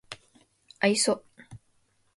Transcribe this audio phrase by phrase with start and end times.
[0.79, 1.21] 愛想